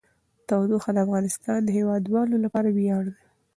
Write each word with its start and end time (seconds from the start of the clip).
تودوخه 0.47 0.89
د 0.93 0.97
افغانستان 1.05 1.59
د 1.63 1.69
هیوادوالو 1.77 2.35
لپاره 2.45 2.67
ویاړ 2.77 3.03
دی. 3.15 3.19